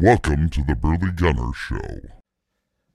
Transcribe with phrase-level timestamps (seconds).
[0.00, 1.98] Welcome to the Burley Gunner Show.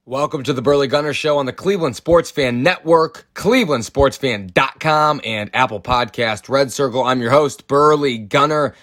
[0.06, 5.82] Welcome to the Burley Gunner Show on the Cleveland Sports Fan Network, clevelandsportsfan.com, and Apple
[5.82, 7.04] Podcast Red Circle.
[7.04, 8.74] I'm your host, Burley Gunner,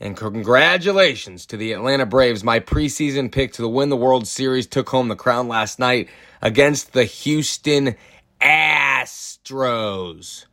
[0.00, 2.42] and congratulations to the Atlanta Braves.
[2.42, 6.08] My preseason pick to win the World Series took home the crown last night
[6.42, 7.94] against the Houston
[8.40, 10.46] Astros.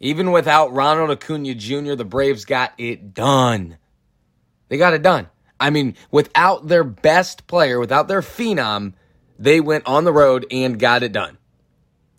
[0.00, 3.78] Even without Ronald Acuna Jr., the Braves got it done.
[4.68, 5.28] They got it done.
[5.58, 8.92] I mean, without their best player, without their phenom,
[9.38, 11.38] they went on the road and got it done.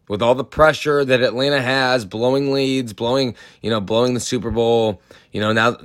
[0.08, 4.52] With all the pressure that Atlanta has, blowing leads, blowing, you know, blowing the Super
[4.52, 5.78] Bowl, you know, now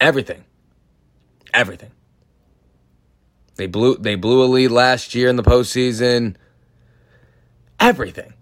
[0.00, 0.44] everything.
[1.54, 1.90] Everything.
[3.56, 6.36] They blew they blew a lead last year in the postseason.
[7.80, 8.34] Everything.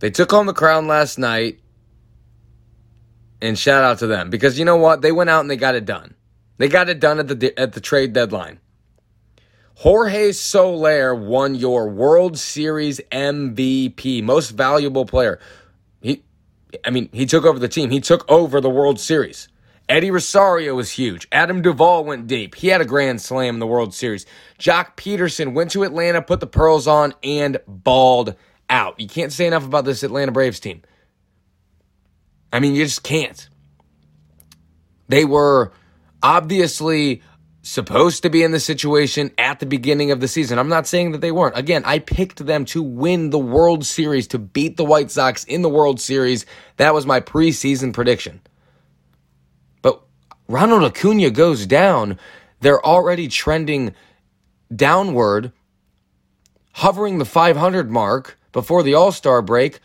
[0.00, 1.60] They took home the crown last night.
[3.40, 5.00] And shout out to them because you know what?
[5.02, 6.14] They went out and they got it done.
[6.56, 8.58] They got it done at the at the trade deadline.
[9.76, 15.38] Jorge Soler won your World Series MVP, most valuable player.
[16.00, 16.24] He,
[16.84, 17.90] I mean, he took over the team.
[17.90, 19.46] He took over the World Series.
[19.88, 21.28] Eddie Rosario was huge.
[21.30, 22.56] Adam Duvall went deep.
[22.56, 24.26] He had a grand slam in the World Series.
[24.58, 28.34] Joc Pederson went to Atlanta, put the pearls on, and balled
[28.68, 28.98] out.
[28.98, 30.82] You can't say enough about this Atlanta Braves team.
[32.52, 33.48] I mean, you just can't.
[35.08, 35.72] They were
[36.22, 37.22] obviously
[37.62, 40.58] supposed to be in the situation at the beginning of the season.
[40.58, 41.56] I'm not saying that they weren't.
[41.56, 45.62] Again, I picked them to win the World Series, to beat the White Sox in
[45.62, 46.46] the World Series.
[46.76, 48.40] That was my preseason prediction.
[49.82, 50.02] But
[50.48, 52.18] Ronald Acuna goes down.
[52.60, 53.94] They're already trending
[54.74, 55.52] downward,
[56.72, 59.80] hovering the 500 mark before the All Star break.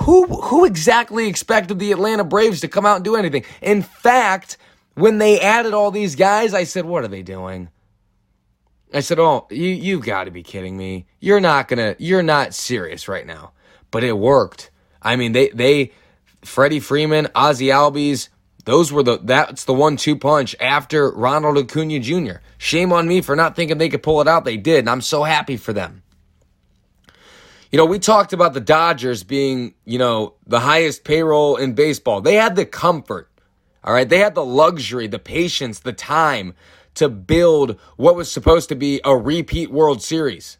[0.00, 3.44] Who, who exactly expected the Atlanta Braves to come out and do anything?
[3.60, 4.56] In fact,
[4.94, 7.68] when they added all these guys, I said, "What are they doing?"
[8.92, 11.06] I said, "Oh, you you've got to be kidding me.
[11.20, 13.52] You're not going to you're not serious right now."
[13.90, 14.70] But it worked.
[15.02, 15.92] I mean, they they
[16.42, 18.28] Freddie Freeman, Ozzy Albies,
[18.68, 22.40] those were the that's the one-two punch after Ronald Acuna Jr.
[22.58, 24.44] Shame on me for not thinking they could pull it out.
[24.44, 26.02] They did, and I'm so happy for them.
[27.70, 32.20] You know, we talked about the Dodgers being, you know, the highest payroll in baseball.
[32.20, 33.28] They had the comfort
[33.88, 34.08] all right.
[34.08, 36.54] They had the luxury, the patience, the time
[36.94, 40.58] to build what was supposed to be a repeat World Series.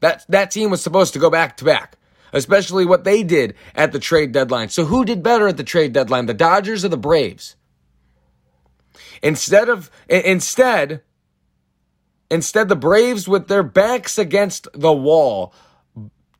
[0.00, 1.98] That, that team was supposed to go back to back,
[2.32, 4.70] especially what they did at the trade deadline.
[4.70, 7.56] So, who did better at the trade deadline, the Dodgers or the Braves?
[9.22, 11.02] Instead of, instead,
[12.30, 15.52] instead, the Braves with their backs against the wall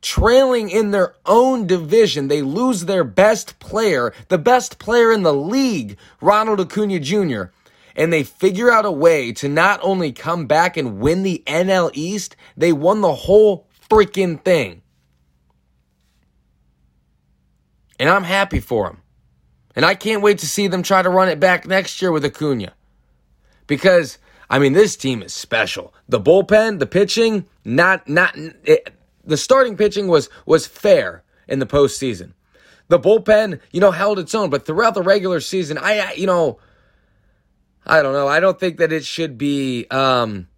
[0.01, 2.27] trailing in their own division.
[2.27, 7.43] They lose their best player, the best player in the league, Ronald Acuna Jr.,
[7.95, 11.91] and they figure out a way to not only come back and win the NL
[11.93, 14.81] East, they won the whole freaking thing.
[17.99, 19.01] And I'm happy for them.
[19.75, 22.25] And I can't wait to see them try to run it back next year with
[22.25, 22.73] Acuna.
[23.67, 24.17] Because,
[24.49, 25.93] I mean, this team is special.
[26.09, 28.93] The bullpen, the pitching, not, not, it,
[29.25, 32.33] the starting pitching was was fair in the postseason.
[32.87, 36.59] The bullpen, you know, held its own, but throughout the regular season, I, you know,
[37.85, 38.27] I don't know.
[38.27, 40.49] I don't think that it should be um,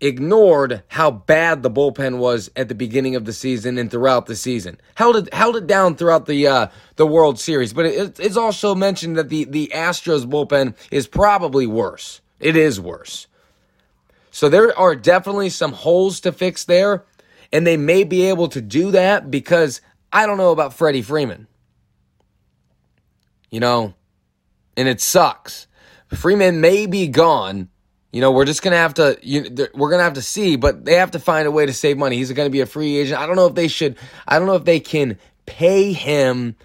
[0.00, 4.36] ignored how bad the bullpen was at the beginning of the season and throughout the
[4.36, 4.78] season.
[4.94, 6.66] Held it held it down throughout the uh,
[6.96, 11.66] the World Series, but it, it's also mentioned that the the Astros bullpen is probably
[11.66, 12.20] worse.
[12.40, 13.26] It is worse.
[14.30, 17.04] So there are definitely some holes to fix there.
[17.52, 19.80] And they may be able to do that because
[20.12, 21.46] I don't know about Freddie Freeman.
[23.50, 23.94] You know,
[24.76, 25.66] and it sucks.
[26.08, 27.68] Freeman may be gone
[28.12, 29.18] You know, we're just gonna have to.
[29.22, 31.96] You, we're gonna have to see, but they have to find a way to save
[31.96, 32.16] money.
[32.16, 33.20] He's gonna be a free agent.
[33.20, 33.96] I don't know if they should.
[34.26, 36.56] I don't know if they can pay him.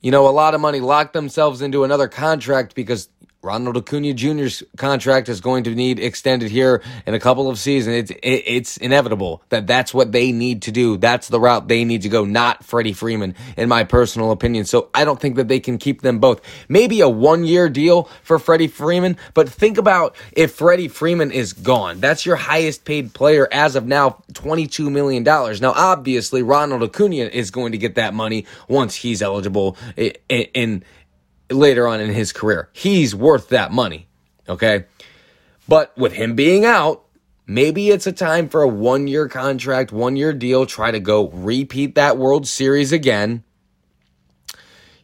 [0.00, 3.10] You know, a lot of money, lock themselves into another contract because
[3.42, 7.96] Ronald Acuna Jr.'s contract is going to need extended here in a couple of seasons.
[7.96, 10.98] It's it, it's inevitable that that's what they need to do.
[10.98, 14.66] That's the route they need to go, not Freddie Freeman, in my personal opinion.
[14.66, 16.42] So I don't think that they can keep them both.
[16.68, 21.54] Maybe a one year deal for Freddie Freeman, but think about if Freddie Freeman is
[21.54, 22.00] gone.
[22.00, 25.22] That's your highest paid player as of now, $22 million.
[25.22, 29.78] Now, obviously, Ronald Acuna is going to get that money once he's eligible
[30.28, 30.84] in
[31.50, 32.68] later on in his career.
[32.72, 34.08] He's worth that money.
[34.48, 34.84] Okay.
[35.68, 37.04] But with him being out,
[37.46, 41.28] maybe it's a time for a one year contract, one year deal, try to go
[41.28, 43.44] repeat that World Series again.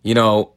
[0.02, 0.52] You know,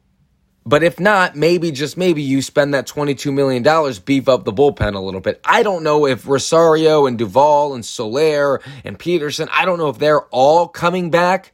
[0.66, 3.62] but if not, maybe just maybe you spend that $22 million,
[4.04, 5.40] beef up the bullpen a little bit.
[5.44, 9.98] I don't know if Rosario and Duvall and Soler and Pederson, I don't know if
[9.98, 11.52] they're all coming back.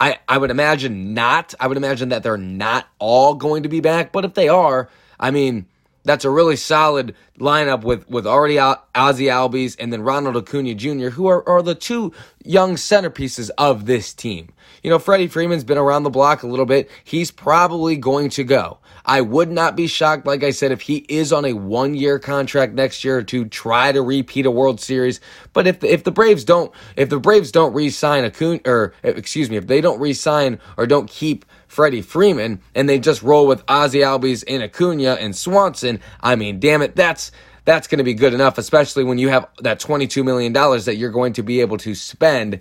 [0.00, 1.54] I, I would imagine not.
[1.60, 4.88] I would imagine that they're not all going to be back, but if they are,
[5.18, 5.66] I mean,
[6.04, 11.08] that's a really solid lineup with with already Ozzy Albies and then Ronald Acuna Jr.,
[11.08, 12.12] who are, are the two
[12.44, 14.52] young centerpieces of this team.
[14.82, 16.90] You know, Freddie Freeman's been around the block a little bit.
[17.04, 18.78] He's probably going to go.
[19.06, 22.18] I would not be shocked, like I said, if he is on a one year
[22.18, 25.20] contract next year to try to repeat a World Series.
[25.52, 29.50] But if the, if the Braves don't if the Braves don't re-sign Acuna or excuse
[29.50, 33.66] me, if they don't re-sign or don't keep Freddie Freeman and they just roll with
[33.66, 37.32] Ozzy Albies and Acuna and Swanson, I mean, damn it, that's
[37.64, 41.10] that's going to be good enough, especially when you have that $22 million that you're
[41.10, 42.60] going to be able to spend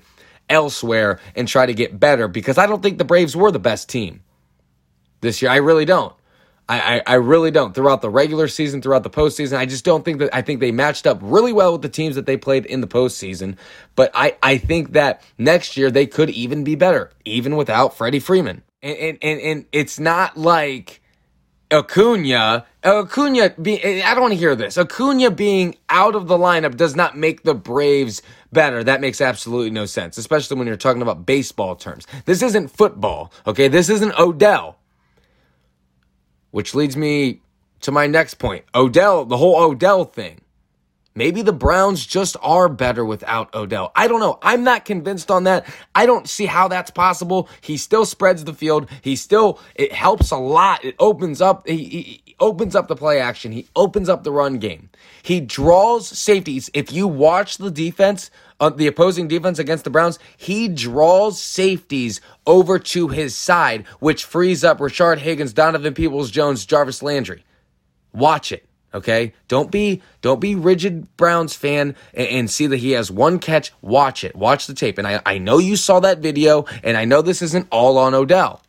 [0.50, 3.90] elsewhere and try to get better because I don't think the Braves were the best
[3.90, 4.22] team
[5.22, 5.52] this year.
[5.52, 6.14] I really don't.
[6.70, 7.76] I, I, I, really don't.
[7.76, 10.72] Throughout the regular season, throughout the postseason, I just don't think that I think they
[10.72, 13.58] matched up really well with the teams that they played in the postseason.
[13.96, 18.22] But I, I think that next year they could even be better, even without Freddie
[18.22, 18.64] Freeman.
[18.84, 21.02] And and, and, and it's not like
[21.74, 24.78] Acuna, Acuna be, I don't want to hear this.
[24.78, 28.22] Acuna being out of the lineup does not make the Braves
[28.52, 28.84] better.
[28.84, 32.06] That makes absolutely no sense, especially when you're talking about baseball terms.
[32.26, 33.68] This isn't football, okay?
[33.70, 34.78] This isn't Odell.
[36.52, 37.42] Which leads me
[37.82, 40.42] to my next point Odell, the whole Odell thing.
[41.16, 43.92] Maybe the Browns just are better without Odell.
[43.96, 44.40] I don't know.
[44.42, 45.66] I'm not convinced on that.
[45.94, 47.50] I don't see how that's possible.
[47.62, 48.90] He still spreads the field.
[49.02, 50.84] He still, it helps a lot.
[50.84, 51.84] It opens up, he,
[52.26, 53.52] he opens up the play action.
[53.52, 54.90] He opens up the run game.
[55.22, 56.72] He draws safeties.
[56.74, 62.22] If you watch the defense, uh, the opposing defense against the Browns, he draws safeties
[62.48, 67.46] over to his side, which frees up Rashard Higgins, Donovan Peoples Jones, Jarvis Landry.
[68.14, 68.66] Watch it.
[68.94, 73.40] Okay, don't be don't be rigid Browns fan and, and, see that he has one
[73.40, 73.74] catch.
[73.82, 75.00] Watch it, watch the tape.
[75.00, 78.14] And I, I know you saw that video, and I know this isn't all on
[78.14, 78.62] Odell.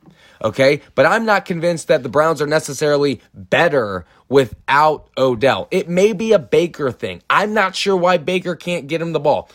[0.42, 5.68] Okay, but I'm not convinced that the Browns are necessarily better without Odell.
[5.70, 7.22] It may be a Baker thing.
[7.28, 9.50] I'm not sure why Baker can't get him the ball.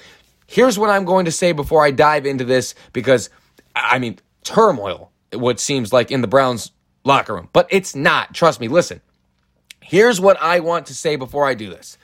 [0.45, 3.30] Here's what I'm going to say before I dive into this because
[3.75, 5.12] I mean turmoil.
[5.33, 6.71] What seems like in the Browns
[7.04, 8.33] locker room, but it's not.
[8.33, 8.68] Trust me.
[8.68, 9.01] Listen.
[9.89, 11.97] Here's what I want to say before I do this.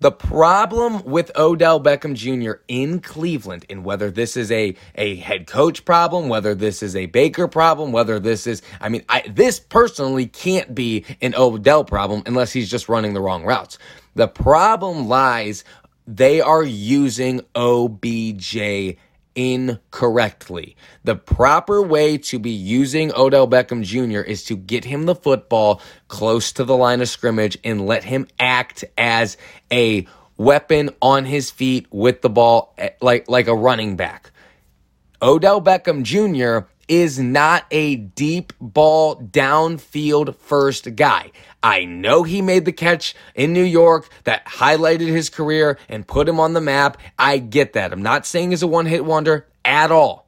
[0.00, 2.54] The problem with Odell Beckham Jr.
[2.66, 7.06] in Cleveland, and whether this is a, a head coach problem, whether this is a
[7.06, 12.24] Baker problem, whether this is, I mean, I, this personally can't be an Odell problem
[12.26, 13.78] unless he's just running the wrong routes.
[14.16, 15.62] The problem lies,
[16.08, 18.96] they are using OBJ
[19.34, 20.76] incorrectly.
[21.04, 24.20] The proper way to be using Odell Beckham Jr.
[24.20, 28.26] is to get him the football close to the line of scrimmage and let him
[28.38, 29.36] act as
[29.72, 34.30] a weapon on his feet with the ball eh, like like a running back.
[35.22, 41.30] Odell Beckham Jr is not a deep ball downfield first guy.
[41.62, 46.28] I know he made the catch in New York that highlighted his career and put
[46.28, 46.98] him on the map.
[47.18, 47.92] I get that.
[47.92, 50.23] I'm not saying he's a one hit wonder at all.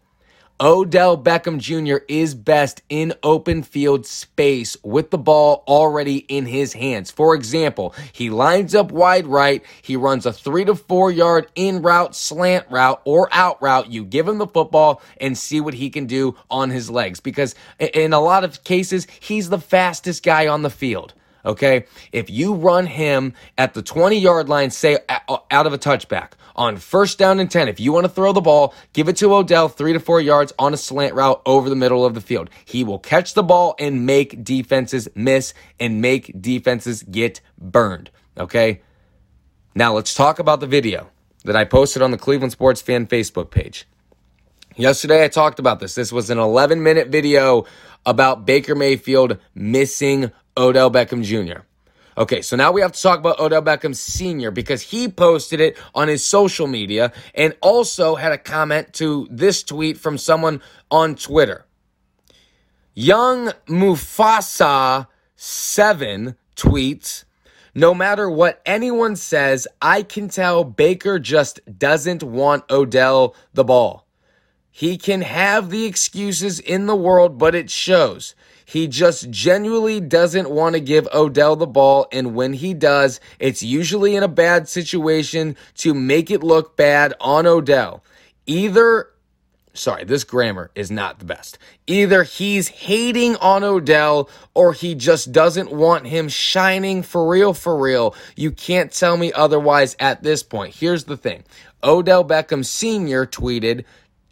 [0.58, 2.02] Odell Beckham Jr.
[2.08, 7.10] is best in open field space with the ball already in his hands.
[7.10, 11.82] For example, he lines up wide right, he runs a three to four yard in
[11.82, 13.90] route, slant route, or out route.
[13.90, 17.54] You give him the football and see what he can do on his legs because
[17.78, 21.12] in a lot of cases, he's the fastest guy on the field.
[21.46, 21.86] Okay.
[22.10, 26.76] If you run him at the 20 yard line, say out of a touchback, on
[26.76, 27.68] first down and 10.
[27.68, 30.52] If you want to throw the ball, give it to Odell three to four yards
[30.58, 32.50] on a slant route over the middle of the field.
[32.64, 38.10] He will catch the ball and make defenses miss and make defenses get burned.
[38.36, 38.82] Okay.
[39.74, 41.10] Now let's talk about the video
[41.44, 43.86] that I posted on the Cleveland Sports Fan Facebook page.
[44.74, 45.94] Yesterday I talked about this.
[45.94, 47.66] This was an 11 minute video
[48.04, 51.62] about Baker Mayfield missing Odell Beckham Jr.
[52.18, 54.50] Okay, so now we have to talk about Odell Beckham Sr.
[54.50, 59.62] because he posted it on his social media and also had a comment to this
[59.62, 61.66] tweet from someone on Twitter.
[62.94, 67.25] Young Mufasa 7 tweets,
[67.75, 74.06] no matter what anyone says, I can tell Baker just doesn't want Odell the ball.
[74.70, 78.34] He can have the excuses in the world, but it shows.
[78.68, 83.62] He just genuinely doesn't want to give Odell the ball, and when he does, it's
[83.62, 88.02] usually in a bad situation to make it look bad on Odell.
[88.44, 89.08] Either
[89.73, 91.58] sorry, this grammar is not the best.
[91.87, 97.78] Either he's hating on Odell or he just doesn't want him shining for real, for
[97.78, 98.14] real.
[98.35, 100.75] You can't tell me otherwise at this point.
[100.75, 101.44] Here's the thing
[101.85, 103.26] Odell Beckham Sr.
[103.26, 103.85] tweeted,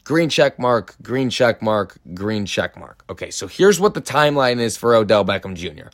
[0.04, 3.02] green check mark, green check mark, green check mark.
[3.10, 5.88] Okay, so here's what the timeline is for Odell Beckham Jr.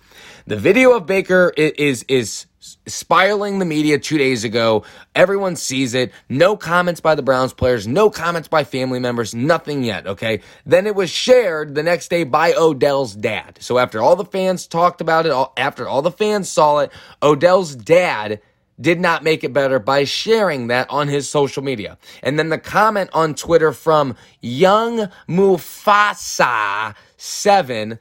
[0.46, 2.46] The video of Baker is is
[2.86, 4.84] spiraling the media two days ago.
[5.14, 6.12] Everyone sees it.
[6.28, 10.06] No comments by the Browns players, no comments by family members, nothing yet.
[10.06, 13.58] Okay, then it was shared the next day by Odell's dad.
[13.60, 17.74] So after all the fans talked about it, after all the fans saw it, Odell's
[17.74, 18.40] dad
[18.80, 21.98] did not make it better by sharing that on his social media.
[22.22, 27.98] And then the comment on Twitter from Young Mufasa 7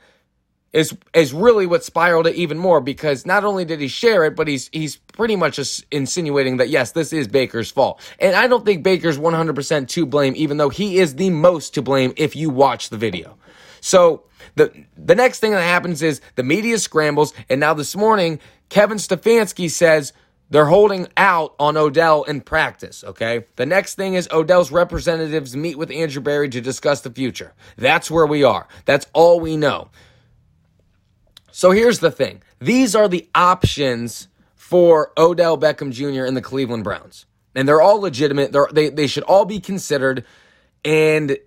[0.71, 4.35] is is really what spiraled it even more because not only did he share it,
[4.35, 5.59] but he's he's pretty much
[5.91, 7.99] insinuating that yes, this is Baker's fault.
[8.19, 11.81] And I don't think Baker's 100% to blame, even though he is the most to
[11.81, 13.35] blame if you watch the video.
[13.81, 14.23] So
[14.55, 18.97] the the next thing that happens is the media scrambles, and now this morning Kevin
[18.97, 20.13] Stefanski says
[20.49, 23.45] they're holding out on Odell in practice, okay?
[23.55, 27.53] The next thing is Odell's representatives meet with Andrew Berry to discuss the future.
[27.77, 28.67] That's where we are.
[28.85, 29.89] That's all we know.
[31.51, 36.25] So here's the thing these are the options for Odell Beckham Jr.
[36.25, 37.25] and the Cleveland Browns.
[37.55, 38.51] And they're all legitimate.
[38.51, 40.23] They're, they, they should all be considered.
[40.85, 41.37] And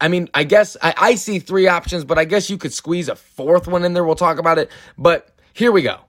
[0.00, 3.08] I mean, I guess I, I see three options, but I guess you could squeeze
[3.08, 4.04] a fourth one in there.
[4.04, 4.70] We'll talk about it.
[4.96, 6.00] But here we go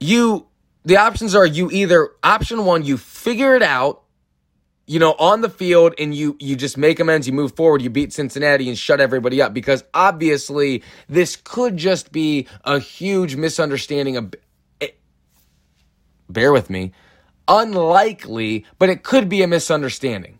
[0.00, 0.46] you
[0.84, 4.02] the options are you either option one you figure it out
[4.86, 7.90] you know on the field and you you just make amends you move forward you
[7.90, 14.16] beat cincinnati and shut everybody up because obviously this could just be a huge misunderstanding
[14.16, 14.34] of
[14.80, 14.88] eh,
[16.30, 16.92] bear with me
[17.46, 20.38] unlikely but it could be a misunderstanding.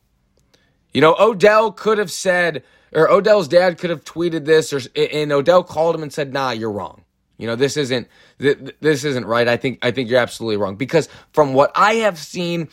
[0.93, 5.31] You know odell could have said or odell's dad could have tweeted this or and
[5.31, 7.05] odell called him and said nah you're wrong
[7.40, 8.06] you know, this isn't
[8.38, 9.49] this isn't right.
[9.49, 12.68] I think I think you're absolutely wrong because from what I have seen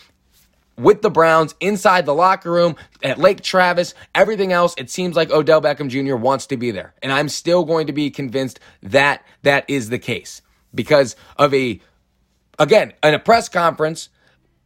[0.76, 5.32] with the Browns inside the locker room at Lake Travis, everything else, it seems like
[5.32, 6.18] Odell Beckham Jr.
[6.18, 6.94] wants to be there.
[7.02, 10.42] And I'm still going to be convinced that that is the case
[10.76, 11.82] because of a,
[12.60, 14.10] again, in a press conference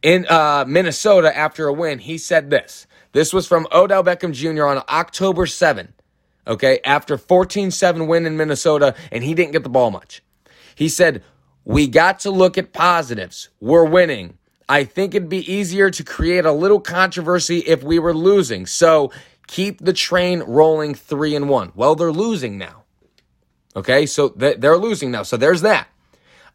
[0.02, 2.88] in uh, Minnesota after a win, he said this.
[3.12, 4.66] This was from Odell Beckham Jr.
[4.66, 5.94] on October 7
[6.46, 10.22] okay, after 14 7 win in Minnesota, and he didn't get the ball much.
[10.74, 11.22] He said,
[11.64, 13.48] We got to look at positives.
[13.60, 14.38] We're winning.
[14.68, 18.66] I think it'd be easier to create a little controversy if we were losing.
[18.66, 19.12] So
[19.46, 21.72] keep the train rolling three and one.
[21.74, 22.84] Well, they're losing now.
[23.74, 25.22] Okay, so they're losing now.
[25.22, 25.88] So there's that.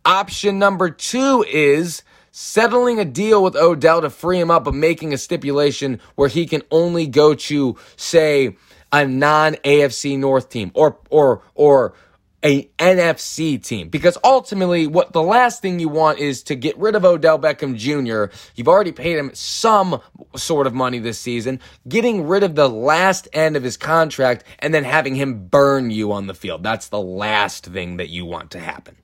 [0.06, 5.14] Option number two is settling a deal with Odell to free him up, but making
[5.14, 8.56] a stipulation where he can only go to, say,
[8.92, 11.94] a non AFC North team or or or
[12.44, 16.96] a NFC team because ultimately what the last thing you want is to get rid
[16.96, 18.34] of Odell Beckham Jr.
[18.56, 20.02] You've already paid him some
[20.36, 24.74] sort of money this season, getting rid of the last end of his contract and
[24.74, 26.62] then having him burn you on the field.
[26.64, 28.98] That's the last thing that you want to happen.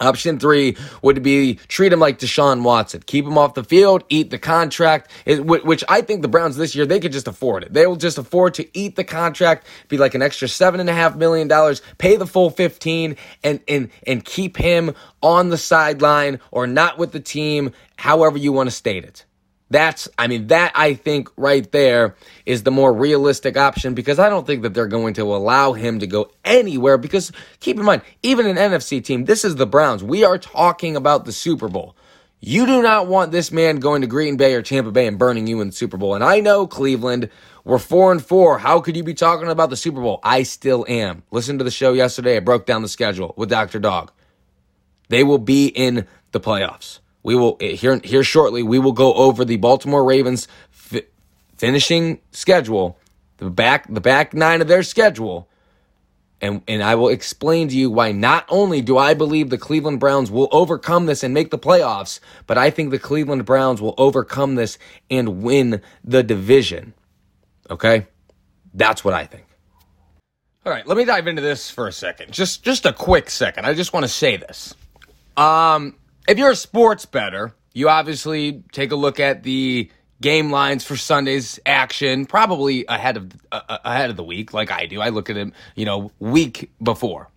[0.00, 3.02] Option three would be treat him like Deshaun Watson.
[3.06, 6.86] Keep him off the field, eat the contract, which I think the Browns this year,
[6.86, 7.72] they could just afford it.
[7.72, 10.94] They will just afford to eat the contract, be like an extra seven and a
[10.94, 16.40] half million dollars, pay the full 15 and, and, and keep him on the sideline
[16.50, 19.25] or not with the team, however you want to state it.
[19.68, 24.28] That's, I mean, that I think right there is the more realistic option because I
[24.28, 26.98] don't think that they're going to allow him to go anywhere.
[26.98, 30.04] Because keep in mind, even an NFC team, this is the Browns.
[30.04, 31.96] We are talking about the Super Bowl.
[32.38, 35.48] You do not want this man going to Green Bay or Tampa Bay and burning
[35.48, 36.14] you in the Super Bowl.
[36.14, 37.30] And I know Cleveland,
[37.64, 38.58] we're four and four.
[38.58, 40.20] How could you be talking about the Super Bowl?
[40.22, 41.24] I still am.
[41.32, 42.36] Listen to the show yesterday.
[42.36, 43.80] I broke down the schedule with Dr.
[43.80, 44.12] Dog.
[45.08, 47.00] They will be in the playoffs.
[47.26, 48.62] We will here here shortly.
[48.62, 51.08] We will go over the Baltimore Ravens fi-
[51.56, 53.00] finishing schedule,
[53.38, 55.48] the back the back nine of their schedule,
[56.40, 59.98] and and I will explain to you why not only do I believe the Cleveland
[59.98, 63.96] Browns will overcome this and make the playoffs, but I think the Cleveland Browns will
[63.98, 64.78] overcome this
[65.10, 66.94] and win the division.
[67.68, 68.06] Okay?
[68.72, 69.46] That's what I think.
[70.64, 72.32] All right, let me dive into this for a second.
[72.32, 73.66] Just just a quick second.
[73.66, 74.76] I just want to say this.
[75.36, 79.90] Um, if you're a sports bettor, you obviously take a look at the
[80.20, 84.86] game lines for Sunday's action, probably ahead of uh, ahead of the week, like I
[84.86, 85.00] do.
[85.00, 87.28] I look at it, you know, week before.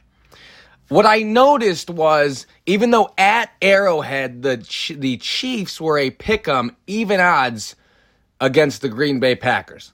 [0.87, 4.57] What I noticed was, even though at Arrowhead the
[4.97, 7.75] the Chiefs were a pick'em, even odds
[8.41, 9.93] against the Green Bay Packers.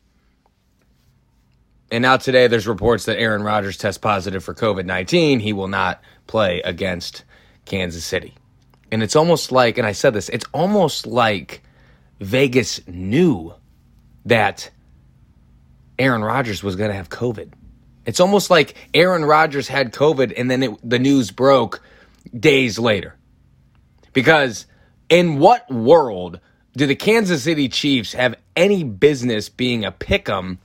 [1.91, 5.39] And now today, there's reports that Aaron Rodgers tests positive for COVID 19.
[5.39, 7.23] He will not play against
[7.65, 8.35] Kansas City.
[8.95, 11.61] And it's almost like, and I said this, it's almost like
[12.21, 13.53] Vegas knew
[14.23, 14.71] that
[15.99, 17.51] Aaron Rodgers was going to have COVID.
[18.05, 21.81] It's almost like Aaron Rodgers had COVID and then it, the news broke
[22.39, 23.17] days later.
[24.13, 24.65] Because
[25.09, 26.39] in what world
[26.77, 30.57] do the Kansas City Chiefs have any business being a pick 'em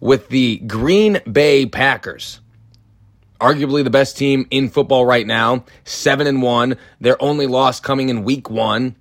[0.00, 2.40] with the Green Bay Packers?
[3.44, 6.76] Arguably the best team in football right now, 7 and 1.
[7.00, 8.96] Their only loss coming in week 1.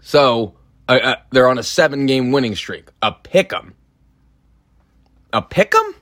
[0.00, 0.54] So,
[0.88, 2.88] uh, uh, they're on a 7-game winning streak.
[3.02, 3.74] A pick 'em.
[5.32, 5.94] A pick 'em?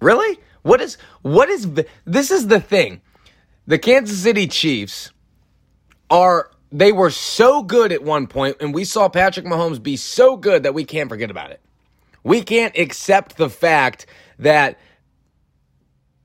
[0.00, 0.38] Really?
[0.62, 1.68] What is what is
[2.04, 3.00] this is the thing.
[3.66, 5.12] The Kansas City Chiefs
[6.10, 10.36] are they were so good at one point and we saw Patrick Mahomes be so
[10.36, 11.60] good that we can't forget about it.
[12.22, 14.06] We can't accept the fact
[14.38, 14.78] that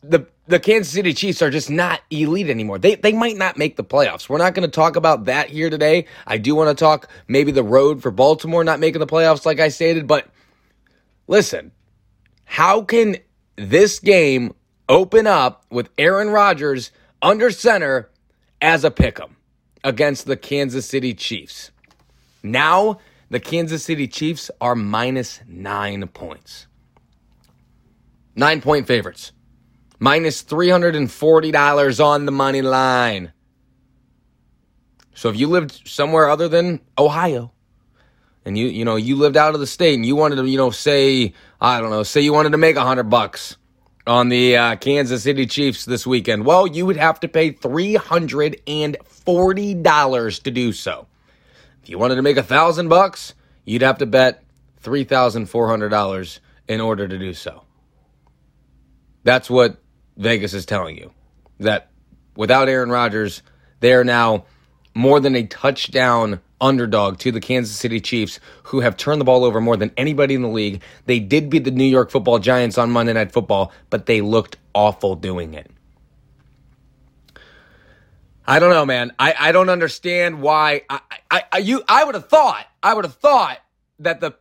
[0.03, 2.77] the the Kansas City Chiefs are just not elite anymore.
[2.77, 4.27] They they might not make the playoffs.
[4.27, 6.05] We're not going to talk about that here today.
[6.27, 9.59] I do want to talk maybe the road for Baltimore not making the playoffs like
[9.59, 10.27] I stated, but
[11.27, 11.71] listen,
[12.43, 13.17] how can
[13.55, 14.53] this game
[14.89, 18.09] open up with Aaron Rodgers under center
[18.61, 19.31] as a pick'em
[19.83, 21.71] against the Kansas City Chiefs?
[22.43, 26.67] Now, the Kansas City Chiefs are minus 9 points.
[28.35, 29.31] 9 point favorites
[30.03, 33.31] minus $340 on the money line.
[35.13, 37.53] So if you lived somewhere other than Ohio
[38.43, 40.57] and you you know you lived out of the state and you wanted to you
[40.57, 43.55] know say I don't know say you wanted to make a hundred bucks
[44.05, 47.95] on the uh, Kansas City Chiefs this weekend, well you would have to pay three
[47.95, 51.07] hundred and forty dollars to do so.
[51.81, 54.43] If you wanted to make a thousand bucks, you'd have to bet
[54.81, 57.63] three thousand four hundred dollars in order to do so.
[59.23, 59.77] That's what
[60.17, 61.11] Vegas is telling you
[61.59, 61.89] that
[62.35, 63.41] without Aaron Rodgers,
[63.79, 64.45] they are now
[64.95, 69.43] more than a touchdown underdog to the Kansas City Chiefs, who have turned the ball
[69.43, 70.81] over more than anybody in the league.
[71.05, 74.57] They did beat the New York football Giants on Monday Night Football, but they looked
[74.73, 75.69] awful doing it.
[78.45, 79.13] I don't know, man.
[79.19, 80.83] I, I don't understand why.
[80.89, 80.99] I,
[81.31, 83.59] I, I you I would have thought I would have thought
[83.99, 84.33] that the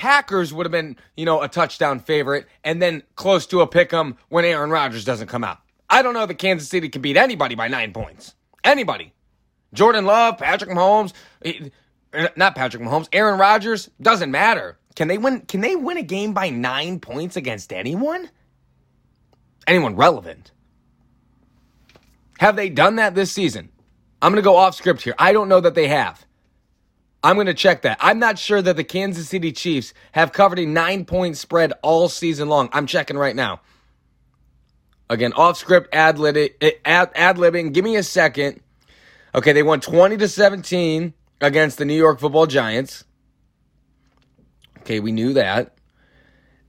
[0.00, 3.92] Packers would have been, you know, a touchdown favorite and then close to a pick
[3.92, 5.58] 'em when Aaron Rodgers doesn't come out.
[5.90, 8.34] I don't know that Kansas City can beat anybody by nine points.
[8.64, 9.12] Anybody.
[9.74, 11.12] Jordan Love, Patrick Mahomes,
[11.44, 11.68] eh,
[12.34, 14.78] not Patrick Mahomes, Aaron Rodgers, doesn't matter.
[14.96, 18.30] Can they win can they win a game by 9 points against anyone?
[19.66, 20.52] Anyone relevant?
[22.38, 23.68] Have they done that this season?
[24.22, 25.14] I'm going to go off script here.
[25.18, 26.24] I don't know that they have.
[27.22, 27.98] I'm going to check that.
[28.00, 32.08] I'm not sure that the Kansas City Chiefs have covered a nine point spread all
[32.08, 32.68] season long.
[32.72, 33.60] I'm checking right now.
[35.10, 37.72] Again, off script, eh, ad libbing.
[37.72, 38.60] Give me a second.
[39.34, 43.04] Okay, they won 20 to 17 against the New York football Giants.
[44.78, 45.74] Okay, we knew that.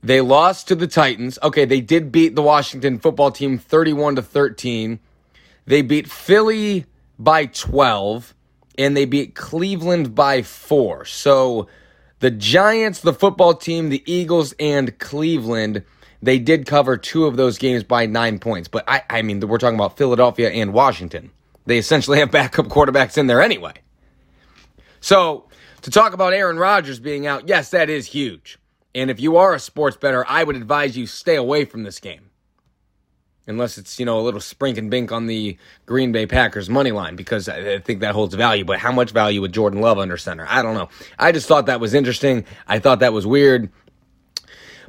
[0.02, 1.38] They lost to the Titans.
[1.42, 4.98] Okay, they did beat the Washington football team 31 to 13.
[5.64, 6.86] They beat Philly
[7.18, 8.34] by 12
[8.82, 11.04] and they beat Cleveland by four.
[11.04, 11.68] So
[12.18, 15.84] the Giants, the football team, the Eagles, and Cleveland,
[16.20, 18.66] they did cover two of those games by nine points.
[18.66, 21.30] But I, I mean, we're talking about Philadelphia and Washington.
[21.64, 23.74] They essentially have backup quarterbacks in there anyway.
[25.00, 25.48] So
[25.82, 28.58] to talk about Aaron Rodgers being out, yes, that is huge.
[28.96, 32.00] And if you are a sports bettor, I would advise you stay away from this
[32.00, 32.31] game
[33.46, 36.92] unless it's you know a little sprink and bink on the Green Bay Packers money
[36.92, 38.64] line because I think that holds value.
[38.64, 40.46] But how much value with Jordan Love under center?
[40.48, 40.88] I don't know.
[41.18, 42.44] I just thought that was interesting.
[42.66, 43.70] I thought that was weird.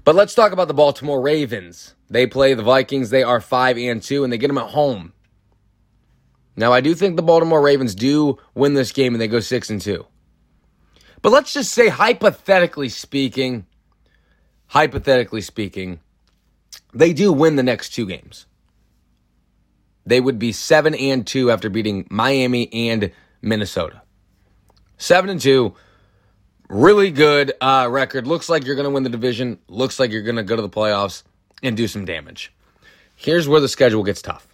[0.03, 1.95] But let's talk about the Baltimore Ravens.
[2.09, 3.09] They play the Vikings.
[3.09, 5.13] They are five and two, and they get them at home.
[6.55, 9.69] Now, I do think the Baltimore Ravens do win this game and they go 6
[9.69, 10.05] and 2.
[11.21, 13.65] But let's just say, hypothetically speaking,
[14.67, 15.99] hypothetically speaking,
[16.93, 18.45] they do win the next two games.
[20.05, 24.01] They would be 7 and 2 after beating Miami and Minnesota.
[24.97, 25.73] 7 and 2
[26.73, 28.27] really good uh, record.
[28.27, 29.59] Looks like you're going to win the division.
[29.67, 31.23] Looks like you're going to go to the playoffs
[31.61, 32.51] and do some damage.
[33.15, 34.47] Here's where the schedule gets tough.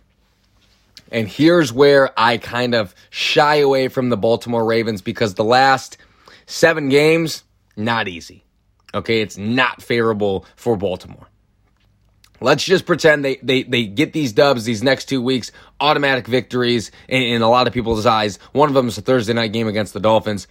[1.11, 5.97] And here's where I kind of shy away from the Baltimore Ravens because the last
[6.45, 7.43] seven games,
[7.75, 8.43] not easy.
[8.93, 11.28] Okay, it's not favorable for Baltimore.
[12.41, 16.91] Let's just pretend they, they, they get these dubs these next two weeks, automatic victories
[17.07, 18.37] in, in a lot of people's eyes.
[18.51, 20.47] One of them is a Thursday night game against the Dolphins.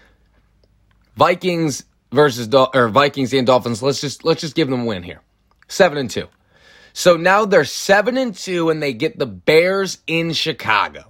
[1.17, 3.83] Vikings versus or Vikings and Dolphins.
[3.83, 5.21] Let's just let's just give them a win here.
[5.69, 6.29] Seven and two.
[6.93, 11.05] So now they're seven and two, and they get the Bears in Chicago.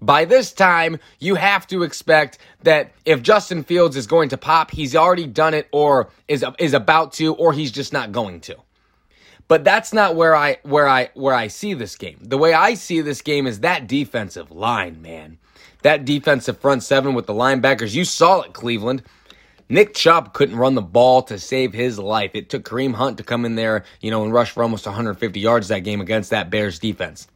[0.00, 4.70] By this time, you have to expect that if Justin Fields is going to pop,
[4.70, 8.56] he's already done it, or is is about to, or he's just not going to.
[9.48, 12.18] But that's not where I where I where I see this game.
[12.20, 15.38] The way I see this game is that defensive line, man.
[15.82, 17.94] That defensive front seven with the linebackers.
[17.94, 19.02] You saw it, Cleveland.
[19.68, 22.32] Nick Chubb couldn't run the ball to save his life.
[22.34, 25.40] It took Kareem Hunt to come in there, you know, and rush for almost 150
[25.40, 27.26] yards that game against that Bears defense.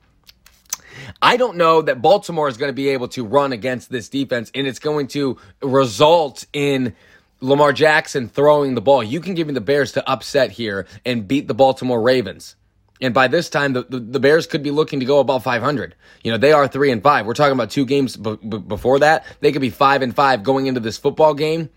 [1.22, 4.50] I don't know that Baltimore is going to be able to run against this defense,
[4.54, 6.94] and it's going to result in
[7.40, 9.02] Lamar Jackson throwing the ball.
[9.02, 12.56] You can give me the Bears to upset here and beat the Baltimore Ravens.
[13.00, 15.94] And by this time, the, the, the, Bears could be looking to go above 500.
[16.22, 17.26] You know, they are three and five.
[17.26, 19.26] We're talking about two games b- b- before that.
[19.40, 21.68] They could be five and five going into this football game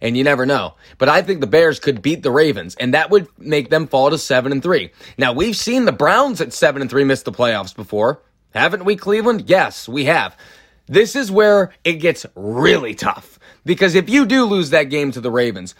[0.00, 0.74] and you never know.
[0.98, 4.10] But I think the Bears could beat the Ravens, and that would make them fall
[4.10, 4.92] to seven and three.
[5.16, 8.22] Now we've seen the Browns at seven and three miss the playoffs before,
[8.54, 9.44] haven't we, Cleveland?
[9.48, 10.36] Yes, we have.
[10.86, 15.20] This is where it gets really tough because if you do lose that game to
[15.20, 15.74] the Ravens,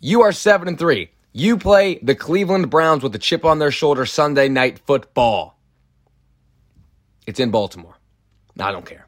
[0.00, 1.10] you are seven and three.
[1.32, 5.58] You play the Cleveland Browns with a chip on their shoulder Sunday night football.
[7.26, 7.96] It's in Baltimore.
[8.58, 9.06] I don't care.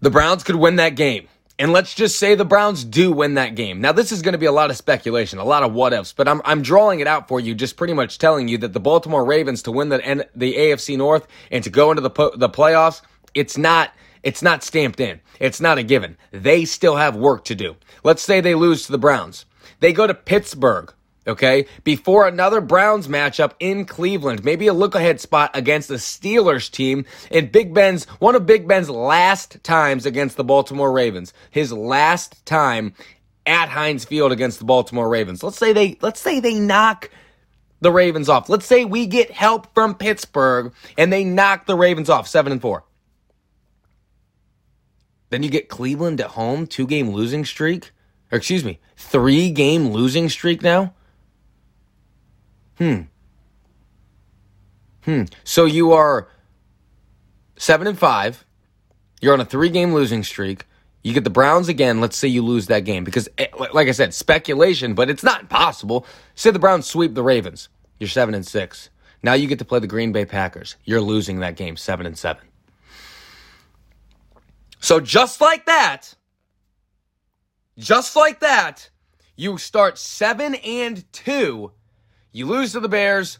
[0.00, 1.28] The Browns could win that game.
[1.58, 3.80] And let's just say the Browns do win that game.
[3.80, 6.12] Now, this is going to be a lot of speculation, a lot of what ifs,
[6.12, 8.80] but I'm, I'm drawing it out for you, just pretty much telling you that the
[8.80, 13.02] Baltimore Ravens to win the, the AFC North and to go into the, the playoffs,
[13.34, 13.92] it's not,
[14.22, 15.20] it's not stamped in.
[15.40, 16.16] It's not a given.
[16.30, 17.76] They still have work to do.
[18.04, 19.46] Let's say they lose to the Browns.
[19.80, 20.92] They go to Pittsburgh
[21.26, 21.66] okay?
[21.84, 27.04] Before another Browns matchup in Cleveland, maybe a look ahead spot against the Steelers team
[27.30, 31.32] in Big Ben's, one of Big Ben's last times against the Baltimore Ravens.
[31.50, 32.94] His last time
[33.46, 35.42] at Heinz Field against the Baltimore Ravens.
[35.42, 37.10] Let's say they, let's say they knock
[37.80, 38.48] the Ravens off.
[38.48, 42.62] Let's say we get help from Pittsburgh and they knock the Ravens off 7 and
[42.62, 42.84] 4.
[45.32, 47.90] Then you get Cleveland at home, two game losing streak.
[48.30, 50.92] Or excuse me, three game losing streak now.
[52.76, 53.00] Hmm.
[55.04, 55.22] Hmm.
[55.42, 56.28] So you are
[57.56, 58.44] seven and five.
[59.22, 60.66] You're on a three game losing streak.
[61.02, 62.02] You get the Browns again.
[62.02, 65.40] Let's say you lose that game because, eh, like I said, speculation, but it's not
[65.40, 66.04] impossible.
[66.34, 67.70] Say the Browns sweep the Ravens.
[67.98, 68.90] You're seven and six.
[69.22, 70.76] Now you get to play the Green Bay Packers.
[70.84, 72.51] You're losing that game seven and seven.
[74.82, 76.14] So just like that,
[77.78, 78.90] just like that,
[79.36, 81.72] you start seven and two
[82.32, 83.38] you lose to the Bears,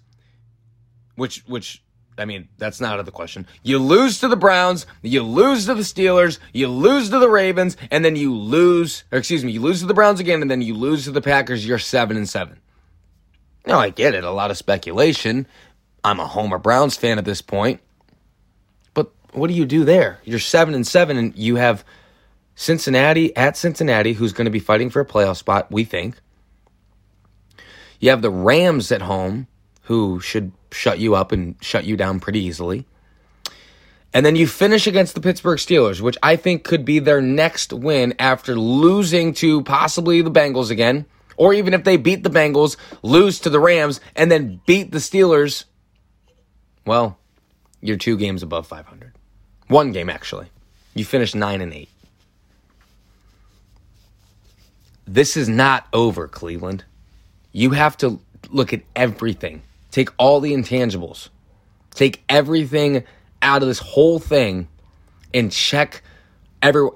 [1.17, 1.83] which which
[2.19, 3.47] I mean, that's not out of the question.
[3.63, 7.79] You lose to the Browns, you lose to the Steelers, you lose to the Ravens,
[7.91, 10.75] and then you lose, excuse me, you lose to the Browns again, and then you
[10.75, 11.67] lose to the Packers.
[11.67, 12.61] You're seven and seven.
[13.67, 15.47] Now I get it, a lot of speculation.
[16.05, 17.81] I'm a Homer Browns fan at this point.
[19.33, 20.21] What do you do there?
[20.25, 21.85] You're seven and seven, and you have
[22.55, 26.17] Cincinnati at Cincinnati, who's going to be fighting for a playoff spot, we think.
[27.99, 29.47] You have the Rams at home,
[29.83, 32.87] who should shut you up and shut you down pretty easily.
[34.15, 37.73] And then you finish against the Pittsburgh Steelers, which I think could be their next
[37.73, 41.07] win after losing to possibly the Bengals again.
[41.39, 44.99] Or even if they beat the Bengals, lose to the Rams, and then beat the
[44.99, 45.65] Steelers,
[46.85, 47.19] well,
[47.81, 49.15] you're two games above 500.
[49.73, 50.49] One game, actually.
[50.95, 51.89] You finished 9 and 8.
[55.07, 56.85] This is not over, Cleveland.
[57.53, 59.63] You have to look at everything.
[59.91, 61.31] Take all the intangibles.
[61.91, 63.05] Take everything
[63.41, 64.69] out of this whole thing
[65.33, 66.03] and check
[66.61, 66.91] every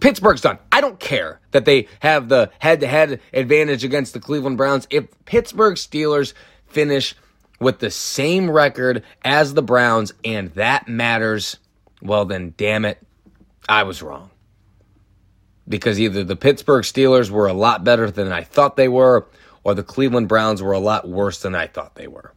[0.00, 0.58] Pittsburgh's done.
[0.72, 4.88] I don't care that they have the head-to-head advantage against the Cleveland Browns.
[4.90, 6.32] If Pittsburgh Steelers
[6.66, 7.14] finish
[7.60, 11.58] with the same record as the Browns and that matters,
[12.02, 12.98] well, then damn it,
[13.68, 14.30] I was wrong.
[15.68, 19.26] Because either the Pittsburgh Steelers were a lot better than I thought they were,
[19.64, 22.32] or the Cleveland Browns were a lot worse than I thought they were.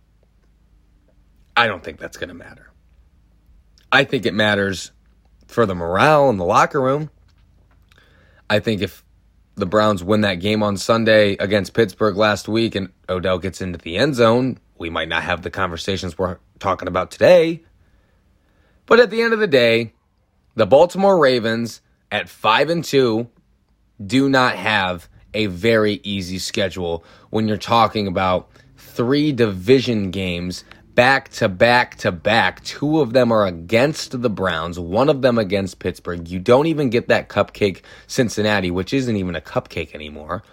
[1.55, 2.71] I don't think that's going to matter.
[3.91, 4.91] I think it matters
[5.47, 7.09] for the morale in the locker room.
[8.49, 9.03] I think if
[9.55, 13.77] the Browns win that game on Sunday against Pittsburgh last week and Odell gets into
[13.77, 17.63] the end zone, we might not have the conversations we're talking about today.
[18.85, 19.93] But at the end of the day,
[20.55, 23.29] the Baltimore Ravens at 5 and 2
[24.05, 30.63] do not have a very easy schedule when you're talking about three division games
[30.93, 32.63] back to back to back.
[32.63, 36.27] Two of them are against the Browns, one of them against Pittsburgh.
[36.27, 40.43] You don't even get that cupcake Cincinnati, which isn't even a cupcake anymore.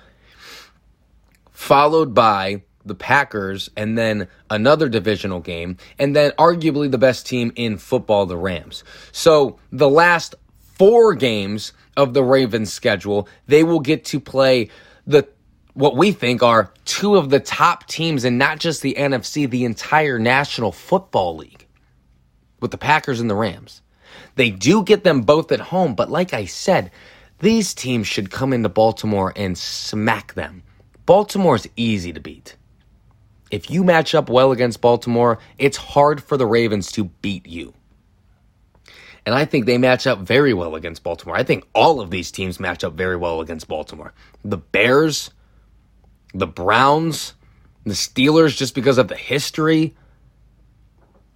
[1.50, 7.52] Followed by the Packers and then another divisional game, and then arguably the best team
[7.56, 8.84] in football, the Rams.
[9.12, 10.34] So the last
[10.74, 14.70] four games of the Ravens schedule, they will get to play
[15.06, 15.28] the
[15.74, 19.64] what we think are two of the top teams and not just the NFC, the
[19.64, 21.66] entire National Football League
[22.60, 23.80] with the Packers and the Rams.
[24.34, 26.90] They do get them both at home, but like I said,
[27.40, 30.64] these teams should come into Baltimore and smack them.
[31.06, 32.56] Baltimore's easy to beat.
[33.50, 37.74] If you match up well against Baltimore, it's hard for the Ravens to beat you.
[39.24, 41.36] And I think they match up very well against Baltimore.
[41.36, 44.12] I think all of these teams match up very well against Baltimore.
[44.42, 45.30] The Bears,
[46.32, 47.34] the Browns,
[47.84, 49.94] the Steelers, just because of the history,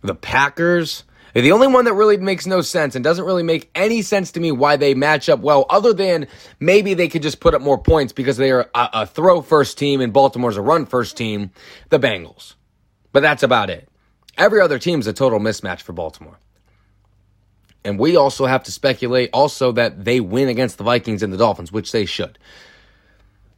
[0.03, 1.05] the Packers.
[1.35, 4.40] The only one that really makes no sense and doesn't really make any sense to
[4.40, 6.27] me why they match up well, other than
[6.61, 9.79] maybe they could just put up more points because they are a, a throw first
[9.79, 11.51] team and Baltimore's a run first team,
[11.88, 12.55] the Bengals.
[13.12, 13.88] But that's about it.
[14.37, 16.38] Every other team is a total mismatch for Baltimore.
[17.85, 21.37] And we also have to speculate also that they win against the Vikings and the
[21.37, 22.38] Dolphins, which they should.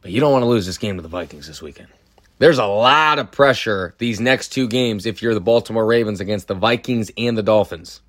[0.01, 1.89] But you don't want to lose this game to the Vikings this weekend.
[2.37, 6.47] There's a lot of pressure these next two games if you're the Baltimore Ravens against
[6.47, 8.01] the Vikings and the Dolphins.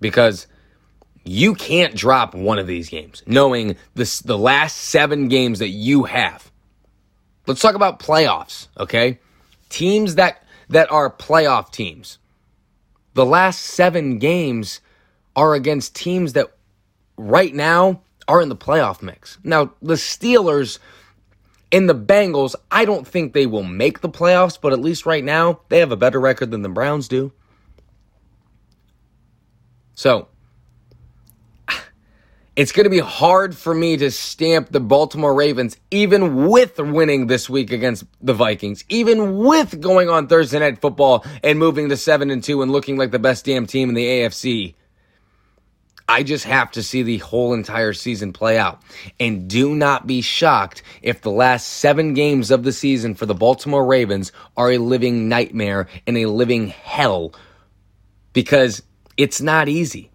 [0.00, 0.46] Because
[1.24, 6.04] you can't drop one of these games knowing this, the last seven games that you
[6.04, 6.50] have.
[7.46, 9.18] Let's talk about playoffs, okay?
[9.68, 12.18] Teams that that are playoff teams.
[13.14, 14.80] The last 7 games
[15.36, 16.52] are against teams that
[17.16, 19.38] right now are in the playoff mix.
[19.44, 20.78] Now, the Steelers
[21.72, 25.24] and the Bengals, I don't think they will make the playoffs, but at least right
[25.24, 27.32] now, they have a better record than the Browns do.
[29.94, 30.28] So,
[32.54, 37.26] it's going to be hard for me to stamp the Baltimore Ravens, even with winning
[37.26, 41.96] this week against the Vikings, even with going on Thursday Night Football and moving to
[41.96, 44.74] 7 and 2 and looking like the best damn team in the AFC.
[46.12, 48.82] I just have to see the whole entire season play out.
[49.18, 53.34] And do not be shocked if the last seven games of the season for the
[53.34, 57.32] Baltimore Ravens are a living nightmare and a living hell
[58.34, 58.82] because
[59.16, 60.10] it's not easy.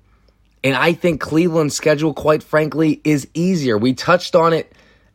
[0.63, 3.75] And I think Cleveland's schedule, quite frankly, is easier.
[3.75, 4.73] We touched on it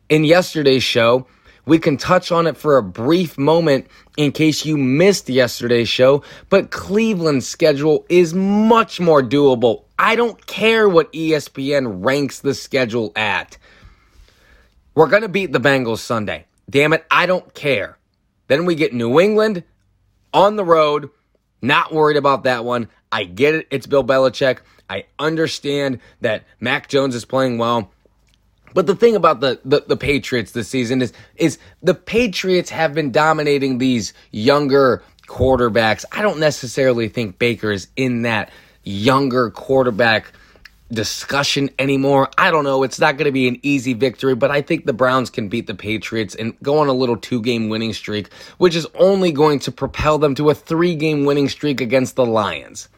[0.09, 1.27] in yesterday's show.
[1.65, 6.23] We can touch on it for a brief moment in case you missed yesterday's show,
[6.49, 13.11] but Cleveland's schedule is much more doable I don't care what ESPN ranks the schedule
[13.15, 13.57] at.
[14.95, 16.45] We're going to beat the Bengals Sunday.
[16.69, 17.97] Damn it, I don't care.
[18.47, 19.63] Then we get New England
[20.33, 21.09] on the road.
[21.61, 22.89] Not worried about that one.
[23.11, 23.67] I get it.
[23.71, 24.59] It's Bill Belichick.
[24.89, 27.91] I understand that Mac Jones is playing well.
[28.73, 32.93] But the thing about the, the, the, Patriots this season is is the Patriots have
[32.93, 36.05] been dominating these younger quarterbacks.
[36.11, 38.51] I don't necessarily think Baker is in that
[38.83, 40.31] younger quarterback
[40.91, 42.29] discussion anymore.
[42.37, 42.83] I don't know.
[42.83, 45.67] It's not going to be an easy victory, but I think the Browns can beat
[45.67, 49.59] the Patriots and go on a little two game winning streak, which is only going
[49.59, 52.89] to propel them to a three game winning streak against the Lions.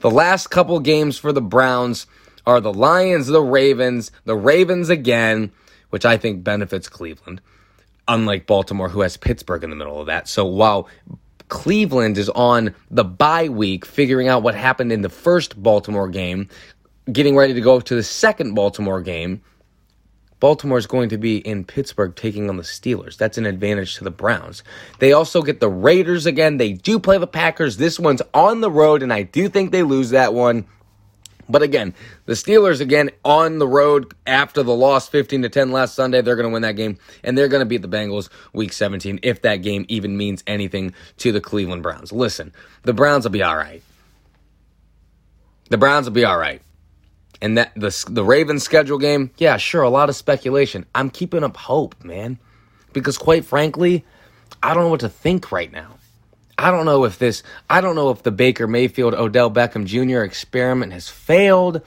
[0.00, 2.06] The last couple games for the Browns
[2.46, 5.52] are the Lions, the Ravens, the Ravens again,
[5.90, 7.40] which I think benefits Cleveland,
[8.08, 10.26] unlike Baltimore, who has Pittsburgh in the middle of that.
[10.28, 10.88] So while
[11.50, 16.48] Cleveland is on the bye week, figuring out what happened in the first Baltimore game,
[17.12, 19.42] getting ready to go to the second Baltimore game.
[20.38, 23.18] Baltimore is going to be in Pittsburgh taking on the Steelers.
[23.18, 24.62] That's an advantage to the Browns.
[24.98, 26.56] They also get the Raiders again.
[26.56, 27.76] They do play the Packers.
[27.76, 30.66] This one's on the road, and I do think they lose that one.
[31.50, 31.94] But again,
[32.26, 36.36] the Steelers again on the road after the loss 15 to 10 last Sunday, they're
[36.36, 39.42] going to win that game and they're going to beat the Bengals week 17 if
[39.42, 42.12] that game even means anything to the Cleveland Browns.
[42.12, 43.82] Listen, the Browns will be all right.
[45.70, 46.62] The Browns will be all right.
[47.42, 50.84] And that the the Ravens schedule game, yeah, sure, a lot of speculation.
[50.94, 52.38] I'm keeping up hope, man.
[52.92, 54.04] Because quite frankly,
[54.62, 55.99] I don't know what to think right now.
[56.60, 60.22] I don't know if this I don't know if the Baker Mayfield Odell Beckham Jr.
[60.22, 61.80] experiment has failed.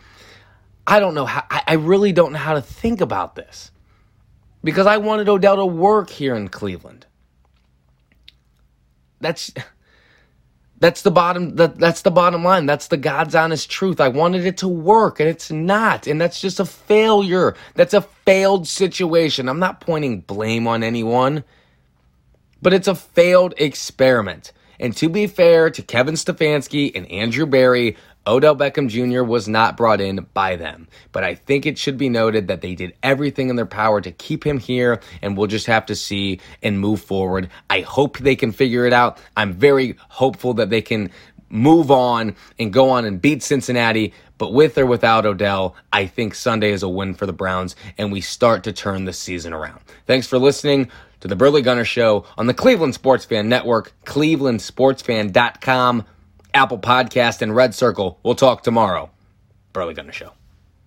[0.88, 3.70] I don't know how I really don't know how to think about this.
[4.64, 7.06] Because I wanted Odell to work here in Cleveland.
[9.22, 9.54] That's
[10.80, 12.66] that's the bottom that, that's the bottom line.
[12.66, 14.02] That's the God's honest truth.
[14.02, 16.08] I wanted it to work and it's not.
[16.08, 17.56] And that's just a failure.
[17.76, 19.50] That's a failed situation.
[19.50, 21.44] I'm not pointing blame on anyone.
[22.60, 24.52] But it's a failed experiment.
[24.80, 29.24] And to be fair to Kevin Stefanski and Andrew Berry, Odell Beckham Jr.
[29.24, 32.74] was not brought in by them, but I think it should be noted that they
[32.74, 36.40] did everything in their power to keep him here, and we'll just have to see
[36.62, 37.50] and move forward.
[37.70, 39.18] I hope they can figure it out.
[39.36, 41.12] I'm very hopeful that they can
[41.50, 44.14] move on and go on and beat Cincinnati.
[44.38, 48.12] But with or without Odell, I think Sunday is a win for the Browns, and
[48.12, 49.80] we start to turn the season around.
[50.08, 50.90] Thanks for listening
[51.24, 56.06] to the Burley Gunner Show on the Cleveland Sports Fan Network, clevelandsportsfan.com.
[56.54, 58.20] Apple Podcast, and Red Circle.
[58.24, 59.10] We'll talk tomorrow.
[59.72, 60.34] Burley Gunner Show.